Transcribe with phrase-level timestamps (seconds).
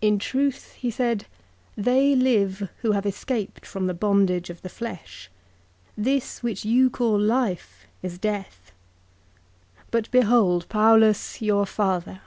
[0.00, 1.26] 'In truth,' he said,'
[1.76, 5.30] they live who have escaped from the bondage of the flesh.
[5.96, 8.72] This which you call life is death.
[9.92, 12.20] But behold Paulus your father.'